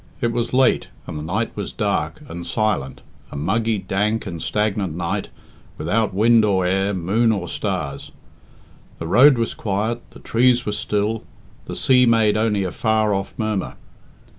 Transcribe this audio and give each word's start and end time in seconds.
It 0.19 0.31
was 0.31 0.51
late, 0.51 0.87
and 1.05 1.15
the 1.15 1.21
night 1.21 1.55
was 1.55 1.71
dark 1.73 2.23
and 2.27 2.43
silent 2.43 3.03
a 3.31 3.35
muggy, 3.35 3.77
dank, 3.77 4.25
and 4.25 4.41
stagnant 4.41 4.95
night, 4.95 5.27
without 5.77 6.11
wind 6.11 6.43
or 6.43 6.65
air, 6.65 6.91
moon 6.95 7.31
or 7.31 7.47
stars. 7.47 8.11
The 8.97 9.05
road 9.05 9.37
was 9.37 9.53
quiet, 9.53 10.01
the 10.09 10.19
trees 10.19 10.65
were 10.65 10.71
still, 10.71 11.23
the 11.65 11.75
sea 11.75 12.07
made 12.07 12.35
only 12.35 12.63
a 12.63 12.71
far 12.71 13.13
off 13.13 13.35
murmur. 13.37 13.75